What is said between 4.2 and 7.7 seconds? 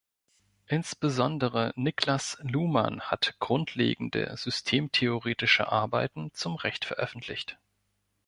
systemtheoretische Arbeiten zum Recht veröffentlicht.